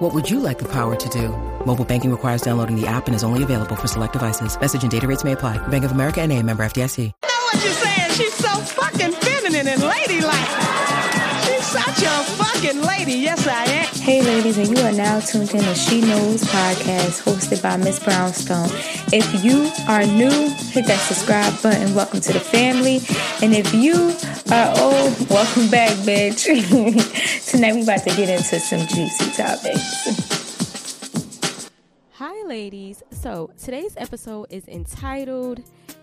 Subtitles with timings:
[0.00, 1.28] What would you like the power to do?
[1.66, 4.58] Mobile banking requires downloading the app and is only available for select devices.
[4.58, 5.58] Message and data rates may apply.
[5.68, 7.12] Bank of America and a member FDIC.
[7.22, 8.10] know what you're saying.
[8.12, 10.48] She's so fucking feminine and ladylike.
[11.44, 13.12] She's such a fucking lady.
[13.12, 13.86] Yes, I am.
[14.00, 18.02] Hey, ladies, and you are now tuned in to She Knows podcast hosted by Miss
[18.02, 18.70] Brownstone.
[19.12, 21.94] If you are new, hit that subscribe button.
[21.94, 23.02] Welcome to the family.
[23.42, 24.16] And if you
[24.52, 26.44] are old, welcome back, bitch.
[27.50, 31.70] Tonight, we about to get into some juicy topics.
[32.14, 33.02] Hi, ladies.
[33.10, 35.62] So, today's episode is entitled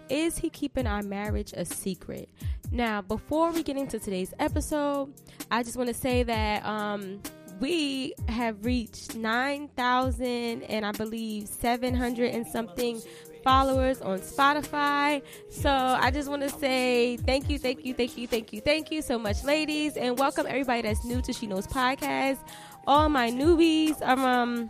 [0.09, 2.29] Is He Keeping Our Marriage a Secret?
[2.71, 5.13] Now, before we get into today's episode,
[5.52, 7.22] I just want to say that um,
[7.59, 13.02] we have reached 9,000 and I believe 700 and something
[13.48, 15.22] followers on Spotify.
[15.50, 18.92] So I just want to say thank you, thank you, thank you, thank you, thank
[18.92, 22.40] you so much, ladies, and welcome everybody that's new to She Knows Podcast.
[22.86, 24.70] All my newbies, um, um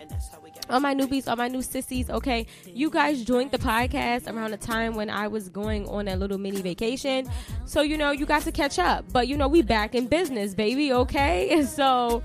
[0.70, 4.58] all my newbies, all my new sissies, okay, you guys joined the podcast around the
[4.58, 7.28] time when I was going on a little mini vacation.
[7.66, 9.12] So, you know, you got to catch up.
[9.12, 11.66] But, you know, we back in business, baby, okay?
[11.78, 12.22] So,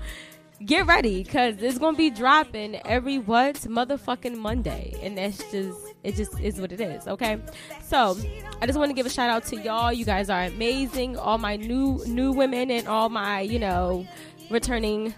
[0.63, 3.55] get ready because it's going to be dropping every what?
[3.55, 4.93] Motherfucking Monday.
[5.01, 7.39] And that's just, it just is what it is, okay?
[7.81, 8.17] So,
[8.61, 9.93] I just want to give a shout out to y'all.
[9.93, 11.17] You guys are amazing.
[11.17, 14.05] All my new, new women and all my, you know,
[14.49, 15.13] returning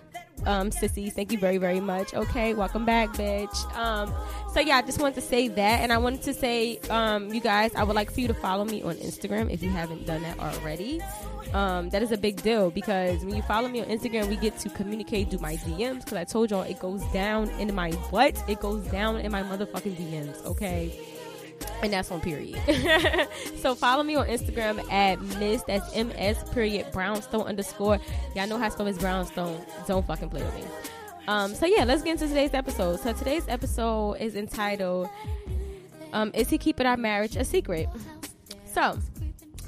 [0.45, 1.13] um, sissies.
[1.13, 2.13] Thank you very, very much.
[2.13, 3.75] Okay, welcome back, bitch.
[3.75, 4.13] Um,
[4.53, 7.41] so yeah, I just wanted to say that, and I wanted to say, um, you
[7.41, 10.21] guys, I would like for you to follow me on Instagram if you haven't done
[10.21, 11.01] that already.
[11.53, 14.57] Um, that is a big deal because when you follow me on Instagram, we get
[14.59, 16.03] to communicate through my DMs.
[16.03, 18.43] Because I told y'all it goes down in my what?
[18.49, 20.45] It goes down in my motherfucking DMs.
[20.45, 21.14] Okay
[21.81, 22.59] and that's on period.
[23.61, 27.99] so follow me on Instagram at Miss that's M S period Brownstone underscore.
[28.35, 29.61] Y'all know how spell Miss Brownstone.
[29.87, 30.63] Don't fucking play with me.
[31.27, 32.99] Um, so yeah, let's get into today's episode.
[32.99, 35.09] So today's episode is entitled
[36.13, 37.87] um, "Is He Keeping Our Marriage a Secret?"
[38.65, 38.97] So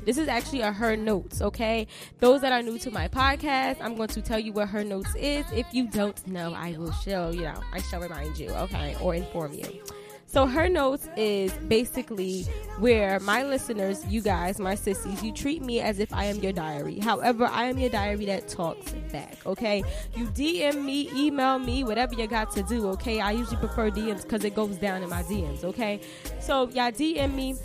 [0.07, 1.85] this is actually a her notes, okay?
[2.19, 5.13] Those that are new to my podcast, I'm going to tell you what her notes
[5.16, 5.45] is.
[5.51, 9.16] If you don't know, I will show you know, I shall remind you, okay, or
[9.16, 9.84] inform you.
[10.37, 12.43] So her notes is basically
[12.77, 16.53] where my listeners, you guys, my sissies, you treat me as if I am your
[16.53, 16.99] diary.
[16.99, 19.83] However, I am your diary that talks back, okay?
[20.15, 23.19] You DM me, email me, whatever you got to do, okay?
[23.19, 26.01] I usually prefer DMs because it goes down in my DMs, okay?
[26.39, 27.55] So y'all DM me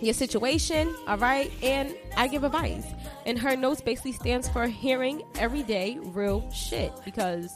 [0.00, 1.52] your situation, all right?
[1.62, 2.86] And I give advice.
[3.26, 7.54] And her notes basically stands for hearing everyday real shit because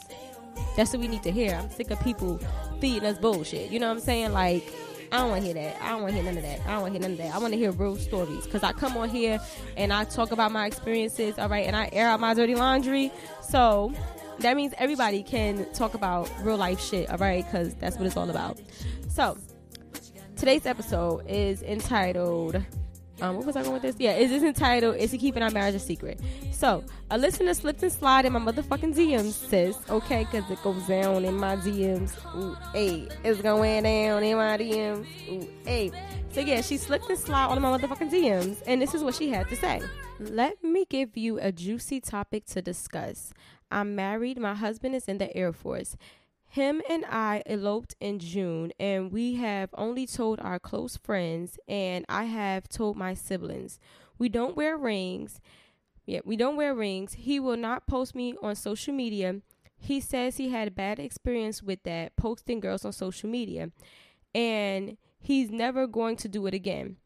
[0.76, 1.54] that's what we need to hear.
[1.54, 2.38] I'm sick of people
[2.80, 3.70] feeding us bullshit.
[3.70, 4.32] You know what I'm saying?
[4.32, 4.72] Like,
[5.12, 5.82] I don't want to hear that.
[5.82, 6.60] I don't want to hear none of that.
[6.66, 7.34] I don't want to hear none of that.
[7.34, 9.38] I want to hear real stories because I come on here
[9.76, 13.12] and I talk about my experiences, all right, and I air out my dirty laundry.
[13.42, 13.92] So
[14.38, 18.16] that means everybody can talk about real life shit, all right, because that's what it's
[18.16, 18.58] all about.
[19.08, 19.36] So
[20.36, 22.64] today's episode is entitled
[23.22, 23.94] um, what was I going with this?
[23.98, 27.82] Yeah, is this entitled "Is He Keeping Our Marriage a Secret?" So, a listener slipped
[27.82, 29.78] and slide in my motherfucking DMs, sis.
[29.88, 32.12] Okay, because it goes down in my DMs.
[32.36, 35.06] Ooh, hey, it's going down in my DMs.
[35.30, 35.92] Ooh, hey.
[36.32, 39.30] So yeah, she slipped and slide on my motherfucking DMs, and this is what she
[39.30, 39.80] had to say.
[40.18, 43.32] Let me give you a juicy topic to discuss.
[43.70, 44.38] I'm married.
[44.38, 45.96] My husband is in the Air Force.
[46.52, 52.04] Him and I eloped in June, and we have only told our close friends, and
[52.10, 53.80] I have told my siblings.
[54.18, 55.40] We don't wear rings.
[56.04, 57.14] Yeah, we don't wear rings.
[57.14, 59.36] He will not post me on social media.
[59.78, 63.70] He says he had a bad experience with that, posting girls on social media,
[64.34, 66.96] and he's never going to do it again.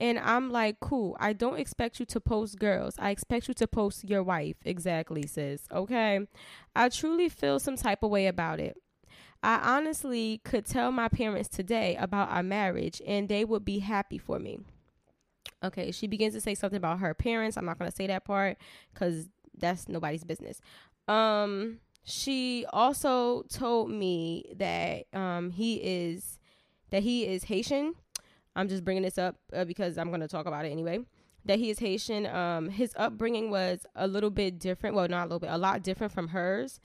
[0.00, 1.18] And I'm like, cool.
[1.20, 2.94] I don't expect you to post girls.
[2.98, 4.56] I expect you to post your wife.
[4.64, 5.64] Exactly, sis.
[5.70, 6.26] Okay.
[6.74, 8.78] I truly feel some type of way about it.
[9.46, 14.18] I honestly could tell my parents today about our marriage and they would be happy
[14.18, 14.58] for me.
[15.62, 17.56] Okay, she begins to say something about her parents.
[17.56, 18.58] I'm not going to say that part
[18.94, 20.60] cuz that's nobody's business.
[21.06, 26.40] Um she also told me that um he is
[26.90, 27.94] that he is Haitian.
[28.56, 30.98] I'm just bringing this up uh, because I'm going to talk about it anyway.
[31.44, 32.26] That he is Haitian.
[32.26, 35.84] Um his upbringing was a little bit different, well not a little bit, a lot
[35.84, 36.80] different from hers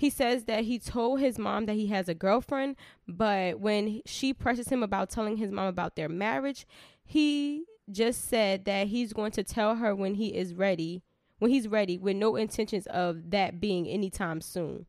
[0.00, 2.74] he says that he told his mom that he has a girlfriend,
[3.06, 6.66] but when she presses him about telling his mom about their marriage,
[7.04, 11.02] he just said that he's going to tell her when he is ready,
[11.38, 14.86] when he's ready, with no intentions of that being anytime soon.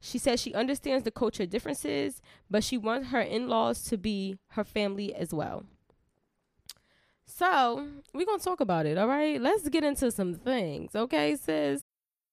[0.00, 4.38] She says she understands the culture differences, but she wants her in laws to be
[4.52, 5.66] her family as well.
[7.26, 9.38] So, we're going to talk about it, all right?
[9.38, 11.82] Let's get into some things, okay, sis?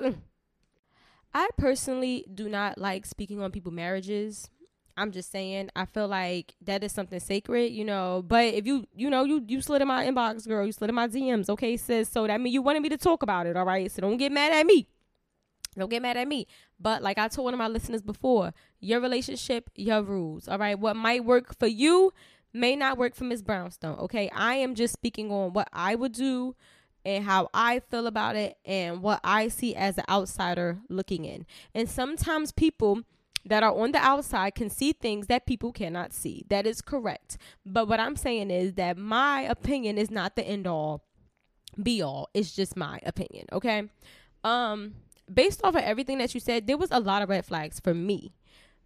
[0.00, 0.16] Mm.
[1.32, 4.50] I personally do not like speaking on people's marriages.
[4.96, 8.22] I'm just saying, I feel like that is something sacred, you know.
[8.26, 10.96] But if you, you know, you you slid in my inbox, girl, you slid in
[10.96, 12.08] my DMs, okay, sis.
[12.08, 13.90] So that means you wanted me to talk about it, all right.
[13.90, 14.88] So don't get mad at me.
[15.78, 16.46] Don't get mad at me.
[16.78, 20.78] But like I told one of my listeners before, your relationship, your rules, all right.
[20.78, 22.12] What might work for you
[22.52, 24.28] may not work for Miss Brownstone, okay.
[24.34, 26.56] I am just speaking on what I would do
[27.04, 31.46] and how I feel about it and what I see as an outsider looking in.
[31.74, 33.02] And sometimes people
[33.44, 36.44] that are on the outside can see things that people cannot see.
[36.48, 37.38] That is correct.
[37.64, 41.04] But what I'm saying is that my opinion is not the end all
[41.80, 42.28] be all.
[42.34, 43.88] It's just my opinion, okay?
[44.44, 44.94] Um
[45.32, 47.94] based off of everything that you said, there was a lot of red flags for
[47.94, 48.34] me.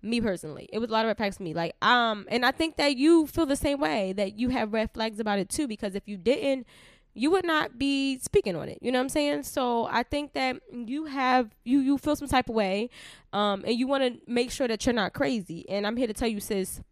[0.02, 0.68] Me personally.
[0.72, 1.54] It was a lot of red flags for me.
[1.54, 4.90] Like um and I think that you feel the same way that you have red
[4.92, 6.66] flags about it too because if you didn't
[7.14, 8.78] you would not be speaking on it.
[8.82, 9.44] You know what I'm saying?
[9.44, 12.90] So I think that you have you you feel some type of way,
[13.32, 15.68] um, and you want to make sure that you're not crazy.
[15.68, 16.82] And I'm here to tell you, sis,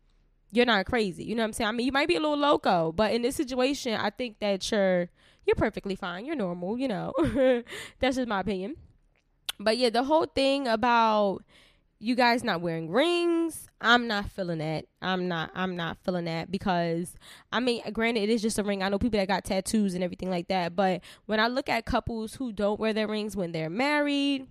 [0.52, 1.24] you're not crazy.
[1.24, 1.68] You know what I'm saying?
[1.68, 4.70] I mean, you might be a little loco, but in this situation, I think that
[4.70, 5.08] you're
[5.44, 6.24] you're perfectly fine.
[6.24, 6.78] You're normal.
[6.78, 7.12] You know,
[7.98, 8.76] that's just my opinion.
[9.58, 11.42] But yeah, the whole thing about
[12.02, 16.50] you guys not wearing rings i'm not feeling that i'm not i'm not feeling that
[16.50, 17.14] because
[17.52, 20.02] i mean granted it is just a ring i know people that got tattoos and
[20.02, 23.52] everything like that but when i look at couples who don't wear their rings when
[23.52, 24.48] they're married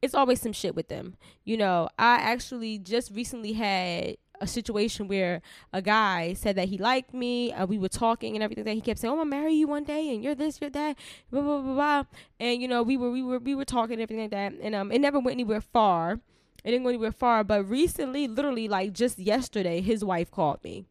[0.00, 1.14] it's always some shit with them
[1.44, 5.42] you know i actually just recently had a situation where
[5.72, 7.52] a guy said that he liked me.
[7.52, 8.62] Uh, we were talking and everything.
[8.62, 10.70] That he kept saying, "Oh, I'm gonna marry you one day, and you're this, you're
[10.70, 10.96] that."
[11.32, 12.04] Blah blah blah blah.
[12.38, 14.52] And you know, we were we were we were talking and everything like that.
[14.62, 16.20] And um, it never went anywhere far.
[16.64, 17.44] It didn't go anywhere far.
[17.44, 20.84] But recently, literally like just yesterday, his wife called me.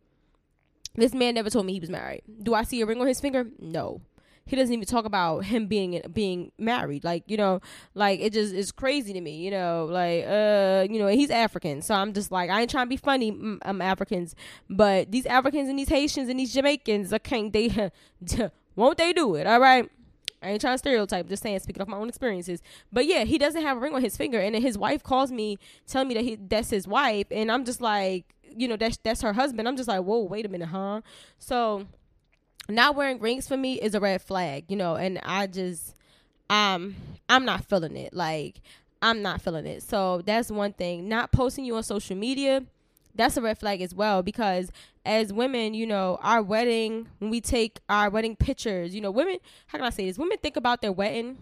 [0.96, 2.24] This man never told me he was married.
[2.42, 3.46] Do I see a ring on his finger?
[3.60, 4.02] No.
[4.48, 7.04] He doesn't even talk about him being being married.
[7.04, 7.60] Like you know,
[7.94, 9.36] like it just is crazy to me.
[9.36, 12.86] You know, like uh, you know, he's African, so I'm just like I ain't trying
[12.86, 13.34] to be funny.
[13.34, 14.36] Mm, I'm Africans,
[14.70, 17.92] but these Africans and these Haitians and these Jamaicans, they
[18.78, 19.46] won't they do it?
[19.46, 19.90] All right.
[20.42, 22.62] I ain't trying to stereotype, just saying, speaking of my own experiences.
[22.92, 25.32] But yeah, he doesn't have a ring on his finger, and then his wife calls
[25.32, 25.58] me,
[25.88, 29.22] telling me that he that's his wife, and I'm just like, you know, that's that's
[29.22, 29.68] her husband.
[29.68, 31.02] I'm just like, whoa, wait a minute, huh?
[31.40, 31.88] So,
[32.70, 35.96] not wearing rings for me is a red flag, you know, and I just,
[36.50, 36.96] um,
[37.30, 38.14] I'm not feeling it.
[38.14, 38.62] Like,
[39.02, 39.84] I'm not feeling it.
[39.84, 41.08] So that's one thing.
[41.08, 42.64] Not posting you on social media
[43.18, 44.72] that's a red flag as well because
[45.06, 49.38] as women, you know, our wedding, when we take our wedding pictures, you know, women,
[49.68, 50.18] how can I say this?
[50.18, 51.38] Women think about their wedding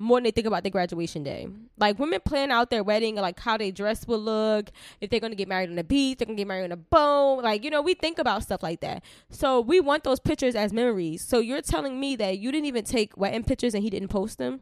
[0.00, 1.46] more than they think about their graduation day.
[1.78, 5.34] Like women plan out their wedding, like how they dress will look, if they're gonna
[5.34, 7.42] get married on the beach, they're gonna get married on a boat.
[7.42, 9.04] Like, you know, we think about stuff like that.
[9.28, 11.22] So we want those pictures as memories.
[11.22, 14.38] So you're telling me that you didn't even take wedding pictures and he didn't post
[14.38, 14.60] them?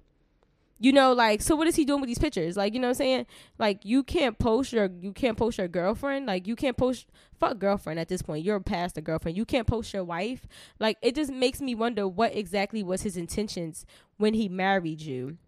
[0.79, 2.57] You know like so what is he doing with these pictures?
[2.57, 3.27] Like you know what i'm saying?
[3.59, 6.27] Like you can't post your you can't post your girlfriend.
[6.27, 7.07] Like you can't post
[7.39, 8.45] fuck girlfriend at this point.
[8.45, 9.37] You're past a girlfriend.
[9.37, 10.47] You can't post your wife.
[10.79, 13.85] Like it just makes me wonder what exactly was his intentions
[14.17, 15.39] when he married you.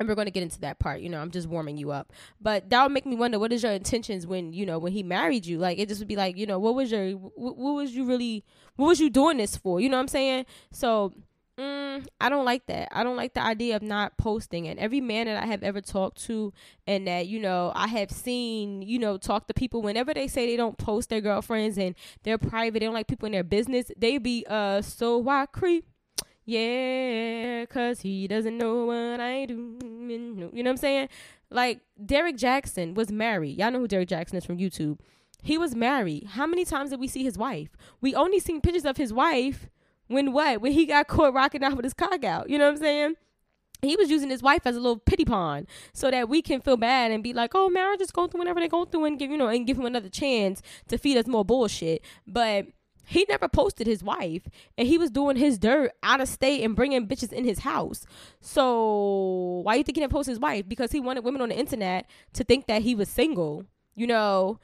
[0.00, 2.12] And we're going to get into that part you know i'm just warming you up.
[2.40, 5.02] But that would make me wonder what is your intentions when you know when he
[5.02, 5.58] married you?
[5.58, 8.04] Like it just would be like you know what was your what, what was you
[8.06, 8.44] really
[8.76, 9.78] what was you doing this for?
[9.80, 10.46] You know what i'm saying?
[10.72, 11.12] So
[11.58, 12.88] Mm, I don't like that.
[12.90, 14.66] I don't like the idea of not posting.
[14.66, 16.52] And every man that I have ever talked to,
[16.86, 20.46] and that you know I have seen, you know, talk to people whenever they say
[20.46, 21.94] they don't post their girlfriends and
[22.24, 23.90] they're private, they don't like people in their business.
[23.96, 25.86] They be uh so why creep.
[26.46, 29.78] Yeah, cause he doesn't know what I do.
[29.82, 31.08] You know what I'm saying?
[31.50, 33.58] Like Derek Jackson was married.
[33.58, 34.98] Y'all know who Derek Jackson is from YouTube.
[35.42, 36.24] He was married.
[36.30, 37.68] How many times did we see his wife?
[38.00, 39.68] We only seen pictures of his wife
[40.08, 40.60] when what?
[40.60, 42.50] When he got caught rocking out with his cock out.
[42.50, 43.14] You know what I'm saying?
[43.82, 46.76] He was using his wife as a little pity pawn so that we can feel
[46.76, 49.30] bad and be like, oh, marriage is go through whatever they go through and give,
[49.30, 52.02] you know, and give him another chance to feed us more bullshit.
[52.26, 52.68] But
[53.06, 56.76] he never posted his wife and he was doing his dirt out of state and
[56.76, 58.06] bringing bitches in his house
[58.40, 61.58] so why you think he didn't post his wife because he wanted women on the
[61.58, 64.58] internet to think that he was single you know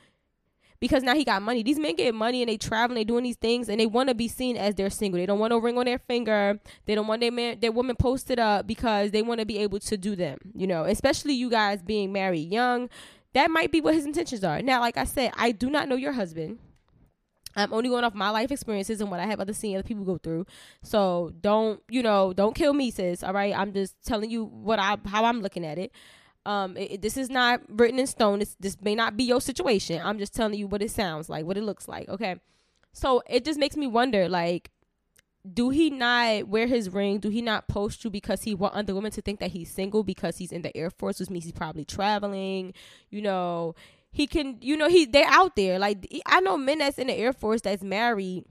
[0.80, 3.24] because now he got money these men get money and they travel and they doing
[3.24, 5.58] these things and they want to be seen as they're single they don't want no
[5.58, 9.22] ring on their finger they don't want their man their woman posted up because they
[9.22, 12.88] want to be able to do them you know especially you guys being married young
[13.32, 15.96] that might be what his intentions are now like i said i do not know
[15.96, 16.58] your husband
[17.56, 20.04] I'm only going off my life experiences and what I have other seen other people
[20.04, 20.46] go through.
[20.82, 23.22] So don't, you know, don't kill me, sis.
[23.22, 23.56] All right.
[23.56, 25.92] I'm just telling you what I how I'm looking at it.
[26.46, 28.38] Um, it, it, this is not written in stone.
[28.38, 30.00] This this may not be your situation.
[30.02, 32.08] I'm just telling you what it sounds like, what it looks like.
[32.08, 32.36] Okay.
[32.92, 34.70] So it just makes me wonder, like,
[35.54, 37.18] do he not wear his ring?
[37.18, 40.02] Do he not post you because he want other women to think that he's single
[40.02, 42.74] because he's in the Air Force, which means he's probably traveling?
[43.10, 43.74] You know,
[44.12, 47.14] he can you know he they're out there like i know men that's in the
[47.14, 48.44] air force that's married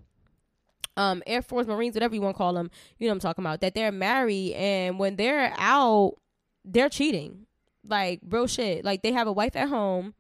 [0.98, 3.62] um air force marines whatever you want to call them you know i'm talking about
[3.62, 6.16] that they're married and when they're out
[6.64, 7.46] they're cheating
[7.88, 10.14] like real shit like they have a wife at home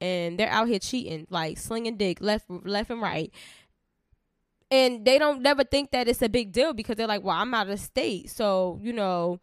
[0.00, 3.32] and they're out here cheating like slinging dick left left and right
[4.70, 7.54] and they don't never think that it's a big deal because they're like well i'm
[7.54, 9.40] out of state so you know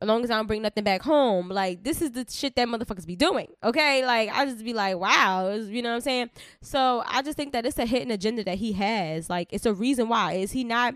[0.00, 2.68] as long as I don't bring nothing back home, like this is the shit that
[2.68, 3.48] motherfuckers be doing.
[3.64, 6.30] Okay, like I just be like, wow, you know what I'm saying?
[6.62, 9.28] So I just think that it's a hidden agenda that he has.
[9.28, 10.94] Like it's a reason why is he not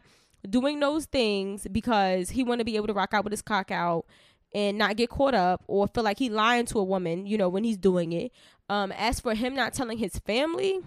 [0.48, 3.70] doing those things because he want to be able to rock out with his cock
[3.70, 4.06] out
[4.54, 7.48] and not get caught up or feel like he lying to a woman, you know,
[7.48, 8.32] when he's doing it.
[8.68, 10.80] Um, as for him not telling his family,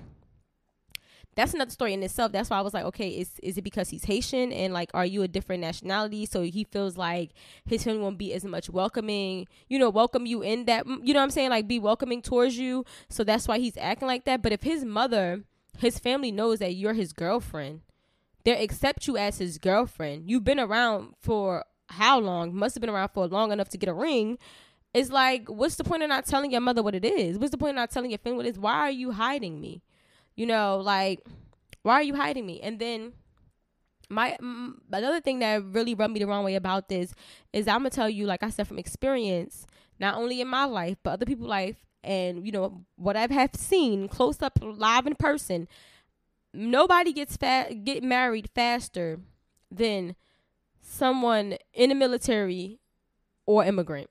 [1.35, 2.31] that's another story in itself.
[2.31, 5.05] That's why I was like, okay, is is it because he's Haitian and like, are
[5.05, 6.25] you a different nationality?
[6.25, 7.31] So he feels like
[7.65, 11.19] his family won't be as much welcoming, you know, welcome you in that, you know
[11.19, 11.49] what I'm saying?
[11.49, 12.85] Like, be welcoming towards you.
[13.09, 14.41] So that's why he's acting like that.
[14.41, 15.43] But if his mother,
[15.77, 17.81] his family knows that you're his girlfriend,
[18.45, 20.29] they accept you as his girlfriend.
[20.29, 22.55] You've been around for how long?
[22.55, 24.37] Must have been around for long enough to get a ring.
[24.93, 27.37] It's like, what's the point of not telling your mother what it is?
[27.37, 28.59] What's the point of not telling your family what it is?
[28.59, 29.81] Why are you hiding me?
[30.35, 31.25] you know, like,
[31.83, 32.61] why are you hiding me?
[32.61, 33.13] And then
[34.09, 37.13] my mm, another thing that really rubbed me the wrong way about this
[37.53, 39.65] is I'm gonna tell you, like I said, from experience,
[39.99, 43.55] not only in my life but other people's life, and you know what I've have
[43.55, 45.67] seen close up, live in person.
[46.53, 49.19] Nobody gets fat get married faster
[49.71, 50.15] than
[50.87, 52.79] someone in the military
[53.45, 54.09] or immigrant.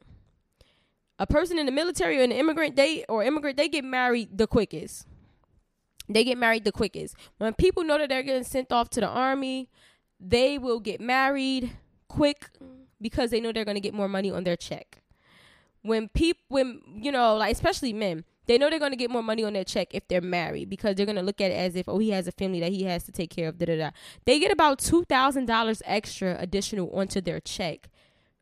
[1.19, 4.47] A person in the military or an immigrant, they or immigrant, they get married the
[4.47, 5.07] quickest
[6.09, 7.16] they get married the quickest.
[7.38, 9.71] When people know that they're getting sent off to the army,
[10.21, 11.73] they will get married
[12.09, 12.50] quick
[13.00, 15.02] because they know they're going to get more money on their check.
[15.83, 19.22] When people, when you know, like especially men, they know they're going to get more
[19.22, 21.76] money on their check if they're married because they're going to look at it as
[21.76, 23.58] if oh he has a family that he has to take care of.
[23.58, 23.90] Da da da.
[24.24, 27.88] They get about two thousand dollars extra additional onto their check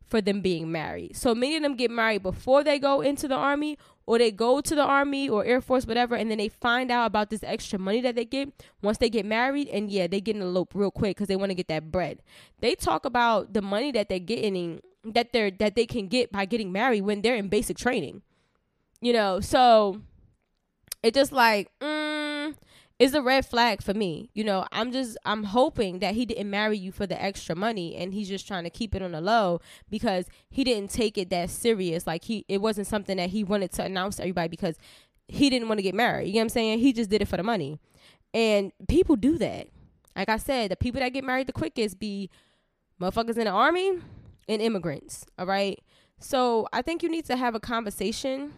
[0.05, 1.15] for them being married.
[1.15, 4.61] So many of them get married before they go into the army or they go
[4.61, 7.79] to the army or air force whatever and then they find out about this extra
[7.79, 8.49] money that they get
[8.81, 11.35] once they get married and yeah they get in a loop real quick because they
[11.35, 12.21] want to get that bread
[12.59, 16.45] they talk about the money that they're getting that they're that they can get by
[16.45, 18.21] getting married when they're in basic training
[19.03, 20.01] you know so
[21.03, 22.55] it just like mm,
[22.99, 24.29] is a red flag for me.
[24.33, 27.95] You know, I'm just I'm hoping that he didn't marry you for the extra money
[27.95, 31.29] and he's just trying to keep it on the low because he didn't take it
[31.29, 32.07] that serious.
[32.07, 34.77] Like he it wasn't something that he wanted to announce to everybody because
[35.27, 36.27] he didn't want to get married.
[36.27, 36.79] You know what I'm saying?
[36.79, 37.79] He just did it for the money.
[38.33, 39.67] And people do that.
[40.15, 42.29] Like I said, the people that get married the quickest be
[43.01, 43.99] motherfuckers in the army
[44.47, 45.25] and immigrants.
[45.37, 45.79] All right.
[46.19, 48.53] So I think you need to have a conversation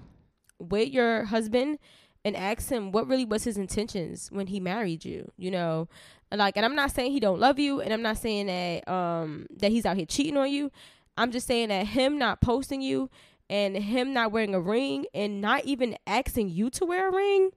[0.60, 1.80] with your husband
[2.24, 5.88] and ask him what really was his intentions when he married you you know?
[6.32, 9.48] Like and i'm not saying he don't love you and i'm not saying that um
[9.58, 10.72] that he's out here cheating on you.
[11.18, 13.10] I'm just saying that him not posting you
[13.50, 17.52] and him not wearing a ring and not even asking you to wear a ring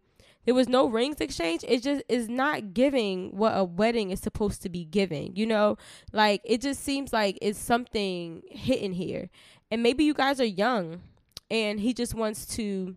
[0.44, 4.62] there was no rings exchange it just is not giving what a wedding is supposed
[4.62, 5.76] to be giving you know?
[6.12, 9.28] Like it just seems like it's something hidden here.
[9.70, 11.02] And maybe you guys are young
[11.50, 12.96] and he just wants to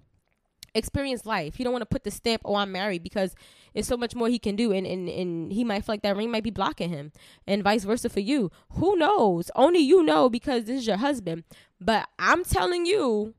[0.74, 1.56] experience life.
[1.56, 3.36] He don't want to put the stamp, oh, I'm married, because
[3.74, 4.72] it's so much more he can do.
[4.72, 7.12] And, and, and he might feel like that ring might be blocking him,
[7.48, 8.52] and vice versa for you.
[8.72, 9.52] Who knows?
[9.56, 11.44] Only you know because this is your husband.
[11.80, 13.34] But I'm telling you,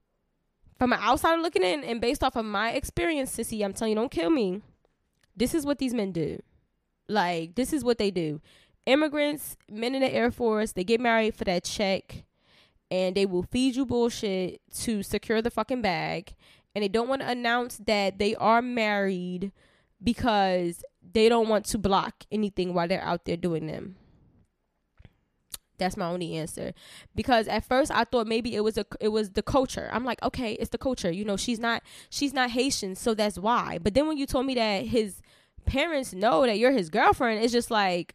[0.78, 3.96] from an outsider looking in, and based off of my experience, sissy, I'm telling you,
[3.96, 4.62] don't kill me.
[5.36, 6.42] This is what these men do.
[7.08, 8.40] Like, this is what they do.
[8.84, 12.24] Immigrants, men in the Air Force, they get married for that check
[12.92, 16.34] and they will feed you bullshit to secure the fucking bag
[16.74, 19.50] and they don't want to announce that they are married
[20.02, 23.96] because they don't want to block anything while they're out there doing them.
[25.78, 26.74] That's my only answer.
[27.14, 29.88] Because at first I thought maybe it was a it was the culture.
[29.90, 31.10] I'm like, okay, it's the culture.
[31.10, 33.78] You know, she's not she's not Haitian, so that's why.
[33.82, 35.22] But then when you told me that his
[35.64, 38.14] parents know that you're his girlfriend, it's just like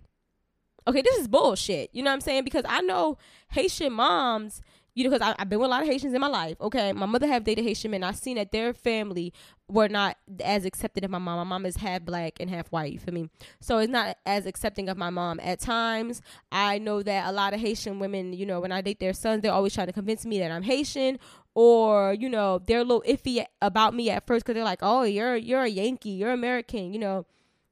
[0.87, 1.89] okay, this is bullshit.
[1.93, 2.43] You know what I'm saying?
[2.43, 3.17] Because I know
[3.49, 4.61] Haitian moms,
[4.95, 6.57] you know, because I've been with a lot of Haitians in my life.
[6.59, 8.03] Okay, my mother have dated Haitian men.
[8.03, 9.31] I've seen that their family
[9.69, 11.37] were not as accepted of my mom.
[11.37, 13.29] My mom is half black and half white for me,
[13.59, 15.39] so it's not as accepting of my mom.
[15.41, 18.99] At times, I know that a lot of Haitian women, you know, when I date
[18.99, 21.19] their sons, they're always trying to convince me that I'm Haitian,
[21.53, 25.03] or you know, they're a little iffy about me at first because they're like, "Oh,
[25.03, 27.25] you're you're a Yankee, you're American," you know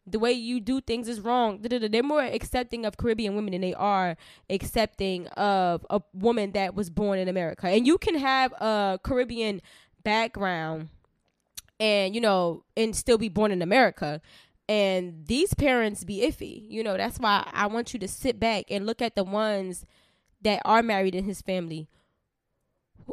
[0.07, 1.61] the way you do things is wrong.
[1.61, 4.17] They're more accepting of Caribbean women than they are
[4.49, 7.67] accepting of a woman that was born in America.
[7.67, 9.61] And you can have a Caribbean
[10.03, 10.89] background
[11.79, 14.21] and, you know, and still be born in America.
[14.69, 16.65] And these parents be iffy.
[16.69, 19.85] You know, that's why I want you to sit back and look at the ones
[20.41, 21.87] that are married in his family.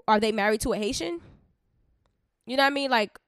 [0.06, 1.20] Are they married to a Haitian?
[2.46, 2.90] You know what I mean?
[2.90, 3.18] Like,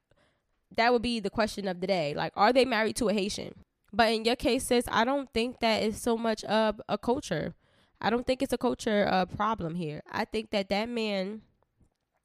[0.76, 2.14] that would be the question of the day.
[2.14, 3.54] Like, are they married to a Haitian?
[3.93, 7.54] But in your case, sis, I don't think that is so much of a culture.
[8.00, 10.02] I don't think it's a culture uh, problem here.
[10.11, 11.43] I think that that man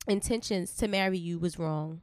[0.08, 2.02] intentions to marry you was wrong.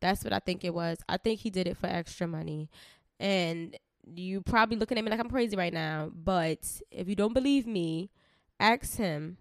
[0.00, 0.98] That's what I think it was.
[1.08, 2.70] I think he did it for extra money.
[3.18, 6.58] And you probably looking at me like I'm crazy right now, but
[6.90, 8.10] if you don't believe me,
[8.58, 9.38] ask him,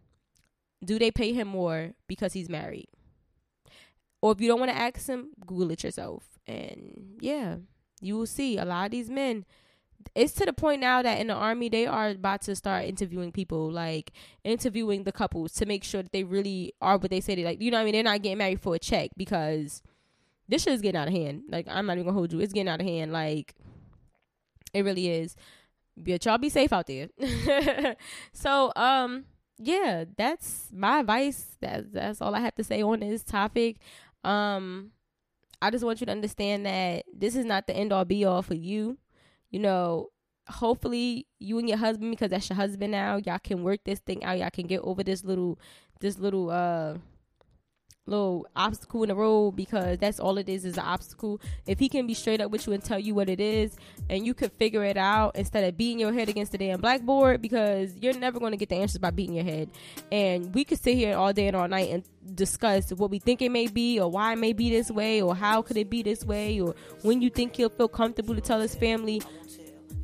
[0.84, 2.88] do they pay him more because he's married?
[4.22, 6.24] Or if you don't want to ask him, Google it yourself.
[6.48, 7.58] And yeah,
[8.02, 9.46] you will see a lot of these men.
[10.16, 13.32] It's to the point now that in the army they are about to start interviewing
[13.32, 14.12] people, like
[14.44, 17.62] interviewing the couples to make sure that they really are what they say they like.
[17.62, 17.94] You know what I mean?
[17.94, 19.84] They're not getting married for a check because
[20.50, 21.44] this shit is getting out of hand.
[21.50, 22.40] Like I'm not even gonna hold you.
[22.40, 23.14] It's getting out of hand.
[23.14, 23.56] Like
[24.74, 25.36] it really is.
[25.96, 27.10] But y'all be safe out there.
[28.34, 29.26] so um
[29.64, 31.56] yeah, that's my advice.
[31.62, 33.78] That's that's all I have to say on this topic.
[34.24, 34.92] Um,
[35.62, 38.42] I just want you to understand that this is not the end all be all
[38.42, 38.98] for you.
[39.50, 40.10] You know,
[40.48, 44.24] hopefully you and your husband, because that's your husband now, y'all can work this thing
[44.24, 44.40] out.
[44.40, 45.60] Y'all can get over this little,
[46.00, 46.98] this little uh
[48.08, 51.40] little obstacle in the road because that's all it is is an obstacle.
[51.68, 53.76] If he can be straight up with you and tell you what it is
[54.10, 57.42] and you could figure it out instead of beating your head against the damn blackboard
[57.42, 59.70] because you're never going to get the answers by beating your head.
[60.12, 62.04] And we could sit here all day and all night and
[62.36, 65.36] discuss what we think it may be or why it may be this way or
[65.36, 68.60] how could it be this way or when you think he'll feel comfortable to tell
[68.60, 69.22] his family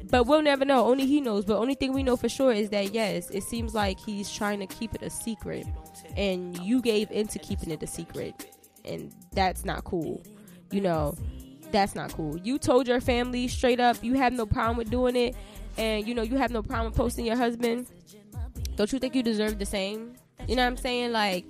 [0.10, 0.86] but we'll never know.
[0.86, 1.46] Only he knows.
[1.46, 4.60] But only thing we know for sure is that yes, it seems like he's trying
[4.60, 5.66] to keep it a secret
[6.16, 8.54] and you gave into keeping it a secret
[8.86, 10.22] and that's not cool
[10.72, 11.16] you know
[11.72, 15.16] that's not cool you told your family straight up you have no problem with doing
[15.16, 15.36] it
[15.78, 17.88] and you know you have no problem posting your husband
[18.76, 20.14] don't you think you deserve the same
[20.48, 21.46] you know what i'm saying like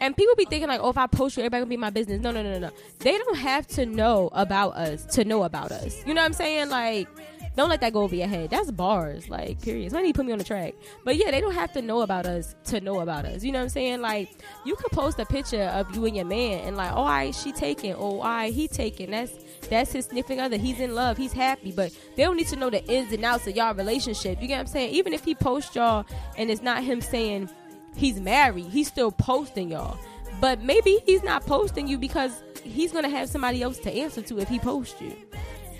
[0.00, 2.20] and people be thinking like, oh, if I post you, everybody gonna be my business.
[2.20, 2.70] No, no, no, no, no.
[2.98, 6.04] They don't have to know about us to know about us.
[6.06, 6.68] You know what I'm saying?
[6.68, 7.08] Like,
[7.56, 8.50] don't let that go over your head.
[8.50, 9.90] That's bars, like period.
[9.90, 10.74] Somebody put me on the track.
[11.04, 13.42] But yeah, they don't have to know about us to know about us.
[13.42, 14.02] You know what I'm saying?
[14.02, 14.28] Like
[14.66, 17.52] you could post a picture of you and your man and like, oh, I she
[17.52, 19.10] taking, oh, I he taking.
[19.10, 19.32] That's
[19.70, 20.58] that's his sniffing other.
[20.58, 21.16] He's in love.
[21.16, 21.72] He's happy.
[21.72, 24.42] But they don't need to know the ins and outs of y'all relationship.
[24.42, 24.90] You get what I'm saying?
[24.94, 26.04] Even if he posts y'all
[26.36, 27.48] and it's not him saying
[27.96, 29.98] he's married, he's still posting y'all.
[30.42, 34.38] But maybe he's not posting you because he's gonna have somebody else to answer to
[34.40, 35.16] if he posts you.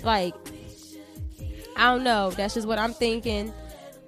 [0.03, 0.33] Like
[1.77, 2.31] I don't know.
[2.31, 3.53] That's just what I'm thinking.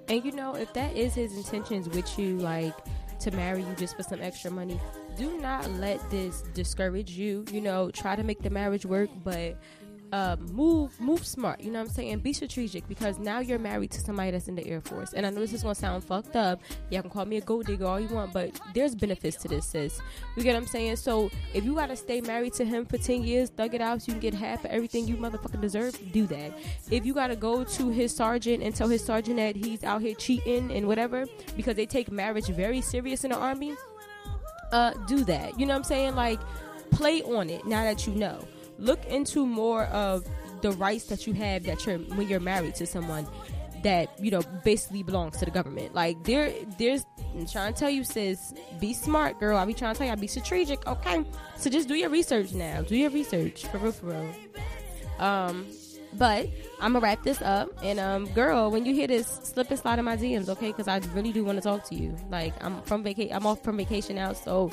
[0.08, 2.74] And you know, if that is his intentions with you, like
[3.20, 4.80] to marry you just for some extra money,
[5.16, 7.44] do not let this discourage you.
[7.52, 9.56] You know, try to make the marriage work, but
[10.12, 11.60] uh, move move smart.
[11.60, 12.18] You know what I'm saying?
[12.18, 15.12] Be strategic because now you're married to somebody that's in the Air Force.
[15.12, 16.60] And I know this is gonna sound fucked up.
[16.90, 19.66] Y'all can call me a gold digger all you want, but there's benefits to this,
[19.66, 20.00] sis.
[20.36, 20.96] You get what I'm saying?
[20.96, 24.06] So if you gotta stay married to him for 10 years, thug it out so
[24.06, 26.58] you can get half of everything you motherfucking deserve, do that.
[26.90, 30.14] If you gotta go to his sergeant and tell his sergeant that he's out here
[30.14, 33.76] cheating and whatever, because they take marriage very serious in the army,
[34.72, 35.58] uh, do that.
[35.58, 36.14] You know what I'm saying?
[36.14, 36.40] Like,
[36.90, 38.44] play on it now that you know
[38.80, 40.26] look into more of
[40.62, 43.26] the rights that you have that you're when you're married to someone
[43.82, 45.94] that you know basically belongs to the government.
[45.94, 49.56] Like there, there's I'm trying to tell you, sis, be smart, girl.
[49.56, 50.86] I be trying to tell you, I be strategic.
[50.86, 51.24] Okay,
[51.56, 52.82] so just do your research now.
[52.82, 54.34] Do your research for real, for real.
[55.18, 55.66] Um,
[56.14, 56.48] but
[56.80, 57.70] I'm gonna wrap this up.
[57.82, 60.68] And um, girl, when you hear this, slip and slide in my DMs, okay?
[60.68, 62.16] Because I really do want to talk to you.
[62.30, 63.34] Like I'm from vacation.
[63.34, 64.70] I'm off from vacation now, so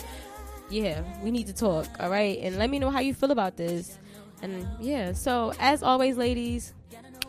[0.69, 2.37] yeah, we need to talk, all right?
[2.41, 3.97] And let me know how you feel about this.
[4.41, 6.73] And yeah, so as always, ladies,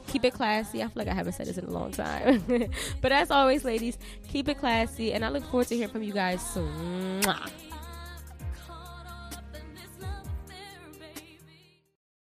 [0.09, 0.83] keep it classy.
[0.83, 2.44] I feel like I haven't said this in a long time.
[3.01, 3.98] but as always, ladies,
[4.29, 5.12] keep it classy.
[5.12, 7.22] And I look forward to hearing from you guys soon.